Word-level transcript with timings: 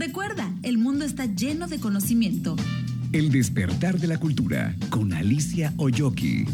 Recuerda, 0.00 0.50
el 0.62 0.78
mundo 0.78 1.04
está 1.04 1.26
lleno 1.26 1.66
de 1.66 1.78
conocimiento. 1.78 2.56
El 3.12 3.30
despertar 3.30 3.98
de 3.98 4.06
la 4.06 4.16
cultura 4.16 4.74
con 4.88 5.12
Alicia 5.12 5.74
Oyoki. 5.76 6.46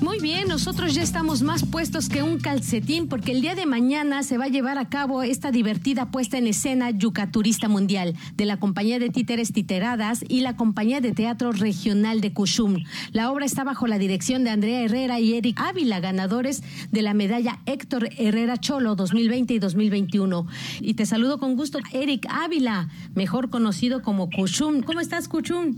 Muy 0.00 0.18
bien, 0.20 0.48
nosotros 0.48 0.94
ya 0.94 1.02
estamos 1.02 1.42
más 1.42 1.64
puestos 1.64 2.08
que 2.08 2.22
un 2.22 2.38
calcetín 2.38 3.08
porque 3.08 3.32
el 3.32 3.40
día 3.40 3.54
de 3.54 3.66
mañana 3.66 4.22
se 4.22 4.38
va 4.38 4.46
a 4.46 4.48
llevar 4.48 4.78
a 4.78 4.88
cabo 4.88 5.22
esta 5.22 5.50
divertida 5.50 6.10
puesta 6.10 6.38
en 6.38 6.46
escena 6.46 6.90
Yucaturista 6.90 7.68
Mundial 7.68 8.14
de 8.34 8.44
la 8.44 8.58
compañía 8.58 8.98
de 8.98 9.10
títeres 9.10 9.52
Titeradas 9.52 10.24
y 10.28 10.40
la 10.40 10.56
compañía 10.56 11.00
de 11.00 11.12
teatro 11.12 11.52
regional 11.52 12.20
de 12.20 12.32
Cushum. 12.32 12.84
La 13.12 13.30
obra 13.30 13.46
está 13.46 13.64
bajo 13.64 13.86
la 13.86 13.98
dirección 13.98 14.44
de 14.44 14.50
Andrea 14.50 14.82
Herrera 14.82 15.20
y 15.20 15.34
Eric 15.34 15.60
Ávila, 15.60 16.00
ganadores 16.00 16.62
de 16.90 17.02
la 17.02 17.14
medalla 17.14 17.58
Héctor 17.66 18.08
Herrera 18.18 18.56
Cholo 18.56 18.96
2020 18.96 19.54
y 19.54 19.58
2021. 19.58 20.46
Y 20.80 20.94
te 20.94 21.06
saludo 21.06 21.38
con 21.38 21.56
gusto, 21.56 21.78
Eric 21.92 22.26
Ávila, 22.30 22.88
mejor 23.14 23.50
conocido 23.50 24.02
como 24.02 24.30
Cushum. 24.30 24.82
¿Cómo 24.82 25.00
estás, 25.00 25.28
Cushum? 25.28 25.76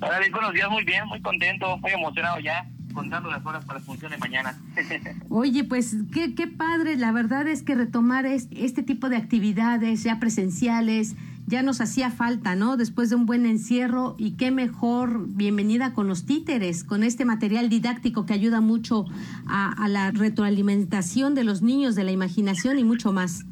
Hola, 0.00 0.20
buenos 0.30 0.52
días, 0.52 0.70
muy 0.70 0.84
bien, 0.84 1.06
muy 1.06 1.20
contento, 1.20 1.76
muy 1.78 1.90
emocionado 1.90 2.38
ya 2.40 2.64
contando 2.98 3.30
las 3.30 3.46
horas 3.46 3.64
para 3.64 3.78
de 3.78 4.18
mañana. 4.18 4.58
Oye, 5.28 5.62
pues 5.62 5.96
qué, 6.12 6.34
qué 6.34 6.48
padre, 6.48 6.96
la 6.96 7.12
verdad 7.12 7.46
es 7.46 7.62
que 7.62 7.76
retomar 7.76 8.26
este 8.26 8.82
tipo 8.82 9.08
de 9.08 9.16
actividades 9.16 10.02
ya 10.02 10.18
presenciales 10.18 11.14
ya 11.46 11.62
nos 11.62 11.80
hacía 11.80 12.10
falta, 12.10 12.56
¿no? 12.56 12.76
Después 12.76 13.08
de 13.08 13.14
un 13.14 13.24
buen 13.24 13.46
encierro 13.46 14.16
y 14.18 14.32
qué 14.32 14.50
mejor 14.50 15.28
bienvenida 15.28 15.94
con 15.94 16.08
los 16.08 16.26
títeres, 16.26 16.82
con 16.82 17.04
este 17.04 17.24
material 17.24 17.68
didáctico 17.68 18.26
que 18.26 18.34
ayuda 18.34 18.60
mucho 18.60 19.06
a, 19.46 19.72
a 19.72 19.88
la 19.88 20.10
retroalimentación 20.10 21.36
de 21.36 21.44
los 21.44 21.62
niños, 21.62 21.94
de 21.94 22.02
la 22.02 22.10
imaginación 22.10 22.80
y 22.80 22.84
mucho 22.84 23.12
más. 23.12 23.44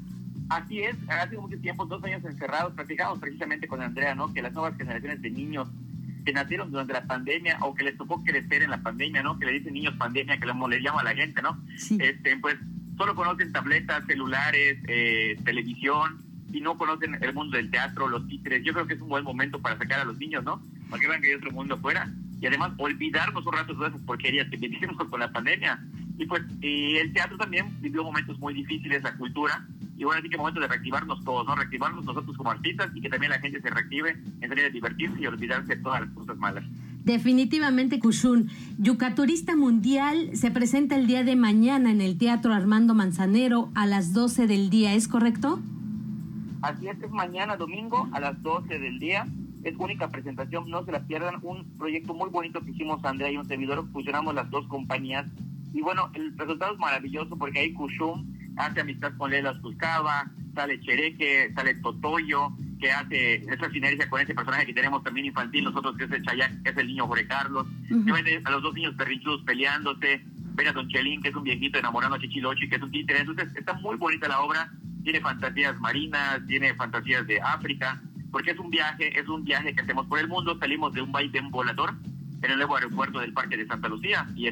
Así 0.49 0.81
es, 0.81 0.97
hace 1.09 1.39
mucho 1.39 1.57
tiempo, 1.59 1.87
dos 1.87 2.03
años 2.03 2.25
encerrados, 2.25 2.75
platicamos 2.75 3.21
precisamente 3.21 3.69
con 3.69 3.81
Andrea, 3.81 4.17
¿no? 4.17 4.33
Que 4.33 4.43
las 4.43 4.53
nuevas 4.53 4.77
generaciones 4.77 5.23
de 5.23 5.31
niños 5.31 5.69
que 6.27 6.33
nacieron 6.33 6.73
durante 6.73 6.93
la 6.93 7.05
pandemia 7.05 7.57
o 7.61 7.73
que 7.73 7.85
les 7.85 7.97
tocó 7.97 8.23
crecer 8.25 8.65
en 8.65 8.71
la 8.71 8.83
pandemia, 8.83 9.23
¿no? 9.23 9.39
Que 9.39 9.47
le 9.47 9.53
dicen 9.53 9.73
niños 9.73 9.95
pandemia, 9.95 10.39
que 10.39 10.47
le, 10.47 10.83
llama 10.83 11.01
a 11.01 11.05
la 11.05 11.15
gente, 11.15 11.41
¿no? 11.41 11.57
Este, 12.01 12.37
pues 12.39 12.57
solo 12.99 13.15
conocen 13.15 13.53
tabletas, 13.53 14.05
celulares, 14.07 14.79
eh, 14.89 15.39
televisión 15.45 16.19
y 16.53 16.61
no 16.61 16.77
conocen 16.77 17.17
el 17.23 17.33
mundo 17.33 17.57
del 17.57 17.71
teatro, 17.71 18.09
los 18.09 18.27
títeres. 18.27 18.65
Yo 18.65 18.73
creo 18.73 18.89
que 18.89 18.95
es 18.95 19.01
un 19.01 19.09
buen 19.09 19.23
momento 19.23 19.61
para 19.61 19.79
sacar 19.79 20.01
a 20.01 20.05
los 20.05 20.19
niños, 20.19 20.43
¿no? 20.43 20.61
Para 20.91 21.01
que 21.01 21.09
vean 21.09 21.23
que 21.23 21.29
hay 21.29 21.35
otro 21.35 21.53
mundo 21.53 21.75
afuera. 21.75 22.11
Y 22.41 22.47
además 22.47 22.73
olvidarnos 22.79 23.47
un 23.47 23.53
rato 23.53 23.73
de 23.73 23.75
todas 23.75 23.95
esas 23.95 24.05
porquerías 24.05 24.51
que 24.51 24.57
vivimos 24.57 24.97
con 25.09 25.21
la 25.21 25.31
pandemia. 25.31 25.81
Y 26.19 26.27
pues 26.27 26.43
y 26.61 26.97
el 26.97 27.13
teatro 27.13 27.39
también 27.39 27.71
vivió 27.81 28.03
momentos 28.03 28.37
muy 28.41 28.53
difíciles, 28.53 29.03
la 29.05 29.17
cultura, 29.17 29.65
y 29.97 30.05
bueno, 30.05 30.21
así 30.21 30.29
que 30.29 30.37
momento 30.37 30.61
de 30.61 30.69
reactivarnos 30.69 31.25
todos, 31.25 31.47
¿no? 31.47 31.55
Reactivarnos 31.55 32.05
nosotros 32.05 32.37
como 32.37 32.51
artistas 32.51 32.91
y 32.95 33.01
que 33.01 33.09
también 33.09 33.31
la 33.31 33.39
gente 33.39 33.61
se 33.61 33.71
reactive 33.71 34.17
en 34.41 34.49
salir 34.49 34.65
a 34.67 34.71
divertirse 34.71 35.21
y 35.21 35.27
olvidarse 35.27 35.75
de 35.75 35.83
todas 35.83 36.03
las 36.03 36.11
cosas 36.11 36.37
malas. 36.37 36.65
Definitivamente, 37.05 38.01
Kushun. 38.01 38.51
Yucaturista 38.79 39.55
Mundial 39.55 40.31
se 40.35 40.51
presenta 40.51 40.97
el 40.97 41.07
día 41.07 41.23
de 41.23 41.37
mañana 41.37 41.93
en 41.93 42.01
el 42.01 42.19
Teatro 42.19 42.53
Armando 42.53 42.95
Manzanero 42.95 43.71
a 43.75 43.87
las 43.87 44.13
12 44.13 44.47
del 44.47 44.71
día, 44.71 44.93
¿es 44.93 45.07
correcto? 45.07 45.61
Así 46.63 46.89
es, 46.89 47.01
es 47.01 47.11
mañana 47.11 47.57
domingo 47.57 48.09
a 48.13 48.21
las 48.21 48.43
12 48.43 48.79
del 48.79 48.99
día. 48.99 49.27
Es 49.63 49.75
única 49.79 50.09
presentación, 50.09 50.69
no 50.69 50.85
se 50.85 50.93
la 50.93 51.07
pierdan. 51.07 51.37
Un 51.43 51.65
proyecto 51.79 52.13
muy 52.13 52.29
bonito 52.29 52.61
que 52.61 52.73
hicimos 52.73 53.05
Andrea 53.05 53.31
y 53.31 53.37
un 53.37 53.47
servidor, 53.47 53.87
fusionamos 53.93 54.35
las 54.35 54.51
dos 54.51 54.67
compañías. 54.67 55.27
Y 55.73 55.83
bueno, 55.83 56.11
el 56.15 56.37
resultado 56.37 56.73
es 56.73 56.79
maravilloso 56.79 57.37
porque 57.37 57.61
hay 57.61 57.73
Kushum, 57.73 58.36
hace 58.57 58.81
amistad 58.81 59.13
con 59.17 59.31
Lela 59.31 59.59
Suscaba, 59.61 60.31
sale 60.55 60.81
Chereque, 60.81 61.53
sale 61.55 61.75
Totoyo, 61.77 62.51
que 62.81 62.91
hace 62.91 63.37
esa 63.37 63.71
sinergia 63.71 64.09
con 64.09 64.21
ese 64.21 64.35
personaje 64.35 64.67
que 64.67 64.75
tenemos 64.75 65.03
también 65.03 65.27
infantil, 65.27 65.65
nosotros 65.65 65.97
que 65.97 66.05
es 66.05 66.11
el 66.11 66.23
Chayac, 66.23 66.63
que 66.63 66.71
es 66.71 66.77
el 66.77 66.87
niño 66.87 67.07
Jorge 67.07 67.27
Carlos, 67.27 67.67
que 67.89 68.43
a 68.45 68.51
los 68.51 68.63
dos 68.63 68.75
niños 68.75 68.95
perrinchudos 68.95 69.43
peleándose, 69.43 70.23
ver 70.55 70.69
a 70.69 70.73
Don 70.73 70.89
Chelín, 70.89 71.23
que 71.23 71.29
es 71.29 71.35
un 71.35 71.45
viejito 71.45 71.79
enamorando 71.79 72.17
a 72.17 72.21
Chichilochi, 72.21 72.69
que 72.69 72.77
es 72.77 72.83
un 72.83 72.91
títere, 72.91 73.21
entonces 73.21 73.49
está 73.55 73.75
muy 73.75 73.97
bonita 73.97 74.29
la 74.29 74.41
obra, 74.41 74.71
tiene 75.05 75.21
fantasías 75.21 75.79
marinas, 75.81 76.41
tiene 76.47 76.75
fantasías 76.75 77.27
de 77.27 77.41
África, 77.41 78.03
porque 78.31 78.51
es 78.51 78.59
un 78.59 78.71
viaje, 78.71 79.19
es 79.19 79.29
un 79.29 79.45
viaje 79.45 79.75
que 79.75 79.83
hacemos 79.83 80.07
por 80.07 80.19
el 80.19 80.29
mundo, 80.29 80.59
salimos 80.59 80.93
de 80.93 81.03
un 81.03 81.13
baile 81.13 81.41
volador 81.51 81.95
en 82.43 82.51
el 82.51 82.57
nuevo 82.57 82.77
aeropuerto 82.77 83.21
del 83.21 83.33
Parque 83.33 83.57
de 83.57 83.67
Santa 83.67 83.89
Lucía 83.89 84.27
y, 84.35 84.47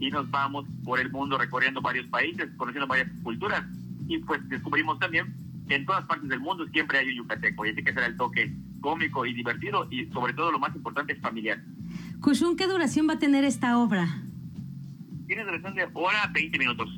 y 0.00 0.10
nos 0.10 0.28
vamos 0.30 0.66
por 0.84 0.98
el 0.98 1.10
mundo 1.10 1.38
recorriendo 1.38 1.80
varios 1.80 2.06
países, 2.06 2.48
conociendo 2.56 2.88
varias 2.88 3.08
culturas 3.22 3.62
y 4.08 4.18
pues 4.18 4.46
descubrimos 4.48 4.98
también 4.98 5.32
que 5.68 5.76
en 5.76 5.86
todas 5.86 6.04
partes 6.06 6.28
del 6.28 6.40
mundo 6.40 6.66
siempre 6.72 6.98
hay 6.98 7.08
un 7.08 7.16
yucateco 7.18 7.64
y 7.64 7.70
así 7.70 7.84
que 7.84 7.92
será 7.92 8.06
el 8.06 8.16
toque 8.16 8.52
cómico 8.80 9.24
y 9.26 9.34
divertido 9.34 9.86
y 9.90 10.06
sobre 10.06 10.32
todo 10.32 10.50
lo 10.50 10.58
más 10.58 10.74
importante 10.74 11.12
es 11.12 11.20
familiar. 11.20 11.60
Kushun, 12.20 12.56
¿qué 12.56 12.66
duración 12.66 13.08
va 13.08 13.14
a 13.14 13.18
tener 13.18 13.44
esta 13.44 13.78
obra? 13.78 14.08
Tiene 15.26 15.44
duración 15.44 15.74
de 15.74 15.88
hora 15.92 16.28
20 16.32 16.58
minutos, 16.58 16.88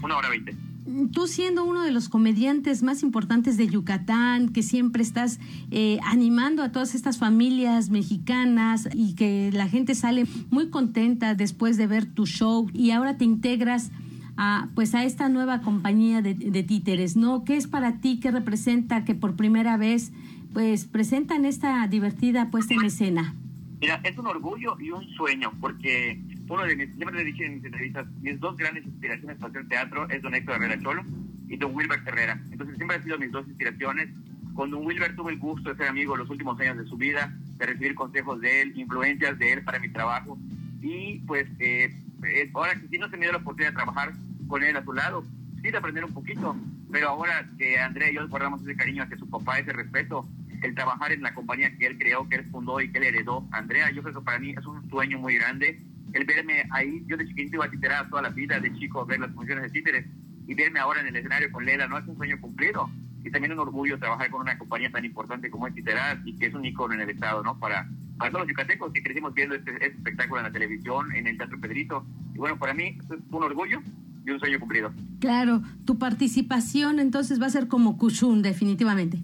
una 0.00 0.16
hora 0.16 0.30
20 0.30 0.71
tú 1.12 1.26
siendo 1.26 1.64
uno 1.64 1.82
de 1.82 1.92
los 1.92 2.08
comediantes 2.08 2.82
más 2.82 3.02
importantes 3.02 3.56
de 3.56 3.68
Yucatán, 3.68 4.48
que 4.48 4.62
siempre 4.62 5.02
estás 5.02 5.38
eh, 5.70 5.98
animando 6.04 6.62
a 6.62 6.72
todas 6.72 6.94
estas 6.94 7.18
familias 7.18 7.90
mexicanas 7.90 8.88
y 8.94 9.14
que 9.14 9.50
la 9.52 9.68
gente 9.68 9.94
sale 9.94 10.26
muy 10.50 10.70
contenta 10.70 11.34
después 11.34 11.76
de 11.76 11.86
ver 11.86 12.06
tu 12.06 12.26
show 12.26 12.68
y 12.72 12.90
ahora 12.90 13.16
te 13.16 13.24
integras 13.24 13.90
a, 14.36 14.68
pues 14.74 14.94
a 14.94 15.04
esta 15.04 15.28
nueva 15.28 15.60
compañía 15.60 16.22
de, 16.22 16.34
de 16.34 16.62
títeres, 16.62 17.16
¿no? 17.16 17.44
¿Qué 17.44 17.56
es 17.56 17.66
para 17.66 18.00
ti, 18.00 18.18
qué 18.18 18.30
representa 18.30 19.04
que 19.04 19.14
por 19.14 19.36
primera 19.36 19.76
vez 19.76 20.12
pues 20.52 20.84
presentan 20.86 21.44
esta 21.44 21.86
divertida 21.86 22.50
puesta 22.50 22.74
en 22.74 22.84
escena? 22.84 23.34
Mira, 23.80 24.00
es 24.04 24.16
un 24.16 24.28
orgullo 24.28 24.76
y 24.78 24.90
un 24.90 25.04
sueño, 25.16 25.52
porque 25.60 26.20
uno 26.48 26.64
de 26.64 26.76
mis, 26.76 26.94
siempre 26.94 27.16
le 27.16 27.24
dicho 27.24 27.42
en 27.44 27.54
mis 27.54 27.64
entrevistas, 27.64 28.06
mis 28.20 28.38
dos 28.40 28.56
grandes 28.56 28.84
inspiraciones 28.84 29.38
para 29.38 29.50
hacer 29.50 29.68
teatro 29.68 30.08
es 30.10 30.22
Don 30.22 30.34
Héctor 30.34 30.56
Herrera 30.56 30.80
Cholo 30.82 31.04
y 31.48 31.56
Don 31.56 31.74
Wilbert 31.74 32.06
Herrera. 32.06 32.40
Entonces 32.50 32.76
siempre 32.76 32.96
han 32.96 33.04
sido 33.04 33.18
mis 33.18 33.32
dos 33.32 33.46
inspiraciones. 33.46 34.08
Con 34.54 34.70
Don 34.70 34.84
Wilbert 34.84 35.16
tuve 35.16 35.32
el 35.32 35.38
gusto 35.38 35.70
de 35.70 35.76
ser 35.76 35.88
amigo 35.88 36.16
los 36.16 36.28
últimos 36.28 36.60
años 36.60 36.76
de 36.76 36.84
su 36.84 36.96
vida, 36.96 37.34
de 37.56 37.66
recibir 37.66 37.94
consejos 37.94 38.40
de 38.40 38.62
él, 38.62 38.72
influencias 38.78 39.38
de 39.38 39.52
él 39.52 39.64
para 39.64 39.78
mi 39.78 39.88
trabajo. 39.88 40.38
Y 40.82 41.20
pues 41.20 41.46
eh, 41.58 41.94
eh, 42.24 42.50
ahora 42.52 42.74
que 42.74 42.88
sí 42.88 42.98
no 42.98 43.06
he 43.06 43.10
tenido 43.10 43.32
la 43.32 43.38
oportunidad 43.38 43.70
de 43.70 43.76
trabajar 43.76 44.12
con 44.46 44.62
él 44.62 44.76
a 44.76 44.84
su 44.84 44.92
lado, 44.92 45.24
sí 45.62 45.70
de 45.70 45.78
aprender 45.78 46.04
un 46.04 46.12
poquito, 46.12 46.54
pero 46.90 47.08
ahora 47.08 47.48
que 47.56 47.78
Andrea 47.78 48.10
y 48.10 48.14
yo 48.14 48.28
guardamos 48.28 48.60
ese 48.62 48.76
cariño 48.76 49.04
hacia 49.04 49.16
su 49.16 49.30
papá, 49.30 49.58
ese 49.58 49.72
respeto, 49.72 50.28
el 50.62 50.74
trabajar 50.74 51.12
en 51.12 51.22
la 51.22 51.34
compañía 51.34 51.76
que 51.78 51.86
él 51.86 51.98
creó, 51.98 52.28
que 52.28 52.36
él 52.36 52.44
fundó 52.50 52.80
y 52.80 52.90
que 52.90 52.98
él 52.98 53.04
heredó. 53.04 53.48
Andrea, 53.52 53.90
yo 53.90 54.02
creo 54.02 54.14
que 54.14 54.20
para 54.20 54.38
mí 54.38 54.50
es 54.50 54.66
un 54.66 54.88
sueño 54.90 55.18
muy 55.18 55.36
grande 55.36 55.80
el 56.12 56.24
verme 56.24 56.64
ahí, 56.70 57.02
yo 57.06 57.16
de 57.16 57.26
chiquitito 57.26 57.56
iba 57.56 57.64
a 57.66 57.70
titerar 57.70 58.08
toda 58.08 58.22
la 58.22 58.30
vida, 58.30 58.60
de 58.60 58.72
chico, 58.74 59.04
ver 59.06 59.20
las 59.20 59.32
funciones 59.32 59.64
de 59.64 59.70
títeres 59.70 60.06
y 60.46 60.54
verme 60.54 60.80
ahora 60.80 61.00
en 61.00 61.08
el 61.08 61.16
escenario 61.16 61.50
con 61.50 61.64
Lela, 61.64 61.86
no 61.86 61.98
es 61.98 62.06
un 62.06 62.16
sueño 62.16 62.40
cumplido. 62.40 62.90
Y 63.24 63.30
también 63.30 63.52
un 63.52 63.60
orgullo 63.60 63.98
trabajar 63.98 64.30
con 64.30 64.40
una 64.40 64.58
compañía 64.58 64.90
tan 64.90 65.04
importante 65.04 65.48
como 65.48 65.68
es 65.68 65.74
Titerar 65.74 66.20
y 66.24 66.36
que 66.36 66.46
es 66.46 66.54
un 66.54 66.64
icono 66.64 66.94
en 66.94 67.02
el 67.02 67.10
Estado, 67.10 67.42
¿no? 67.44 67.56
Para, 67.58 67.88
para 68.18 68.32
todos 68.32 68.46
los 68.46 68.50
yucatecos 68.50 68.92
que 68.92 69.02
crecimos 69.02 69.32
viendo 69.32 69.54
este, 69.54 69.70
este, 69.72 69.86
espectáculo 69.86 70.40
en 70.40 70.46
la 70.46 70.52
televisión, 70.52 71.14
en 71.14 71.28
el 71.28 71.38
Teatro 71.38 71.60
Pedrito. 71.60 72.04
Y 72.34 72.38
bueno, 72.38 72.58
para 72.58 72.74
mí 72.74 72.98
es 72.98 73.18
un 73.30 73.42
orgullo 73.44 73.80
y 74.26 74.30
un 74.30 74.40
sueño 74.40 74.58
cumplido. 74.58 74.92
Claro, 75.20 75.62
tu 75.84 75.98
participación 75.98 76.98
entonces 76.98 77.40
va 77.40 77.46
a 77.46 77.50
ser 77.50 77.68
como 77.68 77.96
Kushun, 77.96 78.42
definitivamente 78.42 79.22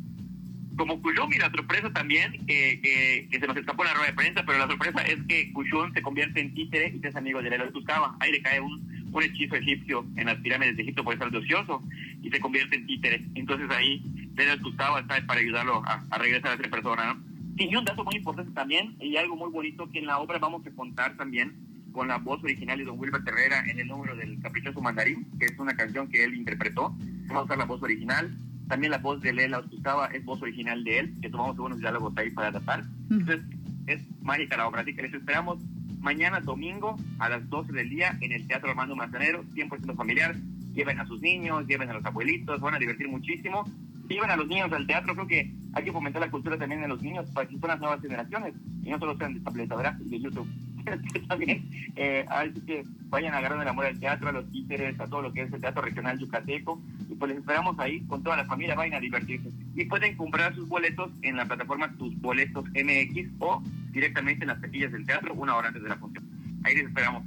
como 0.79 1.03
Cushun 1.03 1.33
y 1.35 1.39
la 1.39 1.51
sorpresa 1.51 1.93
también, 1.93 2.33
que, 2.47 3.29
se 3.31 3.47
nos 3.47 3.57
escapó 3.57 3.85
la 3.85 3.93
rueda 3.93 4.07
de 4.07 4.15
prensa, 4.15 4.45
pero 4.47 4.59
la 4.59 4.69
sorpresa 4.69 5.03
es 5.03 5.19
que 5.29 5.53
Cushun 5.53 5.93
se 5.93 6.01
convierte 6.01 6.41
en 6.41 6.55
títere 6.55 6.95
y 6.95 7.07
es 7.07 7.17
amigo 7.17 7.43
de 7.43 7.51
Lela 7.51 7.71
Tuscaba. 7.71 8.17
Ahí 8.21 8.33
le 8.33 8.41
cae 8.41 8.61
un, 8.61 8.89
hechizo 9.21 9.57
egipcio 9.57 10.07
en 10.17 10.27
las 10.27 10.37
pirámides 10.37 10.77
de 10.77 10.83
Egipto 10.83 11.03
por 11.03 11.13
estar 11.13 11.35
ocioso 11.35 11.83
y 12.23 12.31
se 12.31 12.39
convierte 12.39 12.77
en 12.77 12.87
títere. 12.87 13.25
Entonces 13.35 13.69
ahí 13.71 14.01
Lela 14.37 14.57
Tuscaba 14.59 15.01
está 15.01 15.21
para 15.27 15.41
ayudarlo 15.41 15.83
a, 15.85 16.19
regresar 16.19 16.53
a 16.53 16.57
ser 16.57 16.71
persona, 16.71 17.15
¿no? 17.15 17.29
Y 17.57 17.75
un 17.75 17.85
dato 17.85 18.05
muy 18.05 18.15
importante 18.15 18.53
también, 18.53 18.95
y 19.01 19.17
algo 19.17 19.35
muy 19.35 19.51
bonito, 19.51 19.91
que 19.91 19.99
en 19.99 20.07
la 20.07 20.19
obra 20.19 20.39
vamos 20.39 20.65
a 20.65 20.71
contar 20.71 21.17
también 21.17 21.57
con 21.91 22.07
la 22.07 22.19
voz 22.19 22.41
original 22.45 22.79
de 22.79 22.85
Don 22.85 22.97
Wilber 22.97 23.25
Terrera 23.25 23.65
en 23.67 23.81
el 23.81 23.89
número 23.89 24.15
del 24.15 24.41
Caprichoso 24.41 24.81
Mandarín, 24.81 25.27
que 25.41 25.47
es 25.47 25.59
una 25.59 25.75
canción 25.75 26.09
que 26.09 26.23
él 26.23 26.35
interpretó. 26.35 26.95
Vamos 27.27 27.43
a 27.43 27.45
usar 27.47 27.59
la 27.59 27.65
voz 27.65 27.83
original 27.83 28.31
también 28.69 28.91
la 28.91 28.99
voz 28.99 29.21
de 29.21 29.33
Lela 29.33 29.61
Gustava 29.61 30.07
es 30.07 30.25
voz 30.25 30.43
original 30.43 30.85
de 30.85 30.99
él, 30.99 31.15
que 31.21 31.31
tomamos 31.31 31.57
algunos 31.57 31.79
diálogos 31.79 32.13
ahí 32.17 32.31
para 32.31 32.49
adaptar. 32.49 32.85
Entonces, 33.11 33.41
es 33.87 34.03
mágica 34.23 34.57
la 34.57 34.69
obra. 34.69 34.83
Así 34.83 34.95
que 34.95 35.03
les 35.03 35.15
esperamos 35.15 35.59
mañana 36.01 36.41
domingo 36.41 36.97
a 37.19 37.29
las 37.29 37.49
12 37.49 37.73
del 37.73 37.89
día 37.89 38.17
en 38.21 38.33
el 38.33 38.47
Teatro 38.47 38.71
Armando 38.71 38.95
Manzanero, 38.95 39.43
100% 39.55 39.97
familiar. 39.97 40.37
Lleven 40.75 41.01
a 41.01 41.07
sus 41.07 41.21
niños, 41.21 41.67
lleven 41.67 41.91
a 41.91 41.95
los 41.95 42.05
abuelitos, 42.05 42.61
van 42.61 42.75
a 42.75 42.79
divertir 42.79 43.09
muchísimo. 43.09 43.65
Lleven 44.09 44.31
a 44.31 44.37
los 44.37 44.47
niños 44.47 44.73
al 44.73 44.87
teatro, 44.87 45.15
creo 45.15 45.27
que 45.27 45.53
hay 45.75 45.85
que 45.85 45.93
fomentar 45.93 46.23
la 46.23 46.31
cultura 46.31 46.57
también 46.57 46.83
en 46.83 46.89
los 46.89 47.03
niños 47.03 47.29
para 47.31 47.47
que 47.47 47.59
son 47.59 47.69
las 47.69 47.79
nuevas 47.79 48.01
generaciones 48.01 48.55
y 48.83 48.91
no 48.91 48.99
solo 48.99 49.17
sean 49.19 49.35
de 49.35 49.41
tableta, 49.41 49.77
¿verdad? 49.77 49.99
Y 50.01 50.09
de 50.09 50.21
YouTube. 50.21 50.49
también, 51.29 51.69
eh, 51.97 52.25
así 52.31 52.61
que 52.63 52.85
vayan 53.11 53.35
agarrando 53.35 53.63
el 53.63 53.69
amor 53.69 53.85
al 53.85 54.01
teatro, 54.01 54.29
a 54.29 54.33
los 54.33 54.51
títeres, 54.51 54.99
a 54.99 55.07
todo 55.07 55.23
lo 55.23 55.33
que 55.33 55.43
es 55.43 55.53
el 55.53 55.61
teatro 55.61 55.83
regional 55.83 56.19
yucateco 56.19 56.81
pues 57.15 57.31
les 57.31 57.39
esperamos 57.39 57.79
ahí 57.79 58.01
con 58.07 58.23
toda 58.23 58.37
la 58.37 58.45
familia, 58.45 58.75
vayan 58.75 58.95
a 58.95 59.01
divertirse. 59.01 59.51
Y 59.75 59.85
pueden 59.87 60.17
comprar 60.17 60.55
sus 60.55 60.69
boletos 60.69 61.11
en 61.23 61.37
la 61.37 61.47
plataforma 61.47 61.93
Tus 61.93 62.19
Boletos 62.21 62.65
MX 62.71 63.31
o 63.39 63.63
directamente 63.93 64.45
en 64.45 64.49
las 64.49 64.61
taquillas 64.61 64.93
del 64.93 65.07
teatro 65.07 65.35
una 65.35 65.57
hora 65.57 65.69
antes 65.69 65.83
de 65.83 65.89
la 65.89 65.97
función. 65.97 66.25
Ahí 66.65 66.75
les 66.75 66.87
esperamos. 66.87 67.25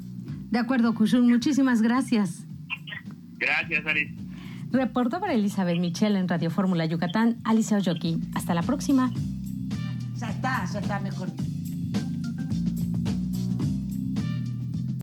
De 0.52 0.60
acuerdo, 0.60 0.94
Kushun, 0.94 1.28
muchísimas 1.30 1.82
gracias. 1.82 2.46
Gracias, 3.38 3.86
Aris. 3.86 4.12
Reportó 4.72 5.20
para 5.20 5.34
Elizabeth 5.34 5.80
Michelle 5.80 6.18
en 6.18 6.28
Radio 6.28 6.50
Fórmula 6.50 6.86
Yucatán, 6.86 7.38
Alicia 7.44 7.78
Oyoki. 7.78 8.20
Hasta 8.36 8.54
la 8.54 8.62
próxima. 8.62 9.12
Ya 10.16 10.30
está, 10.30 10.66
ya 10.72 10.80
está 10.80 11.00
mejor. 11.00 11.30